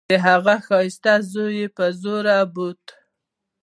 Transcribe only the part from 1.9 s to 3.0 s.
زوره بوت.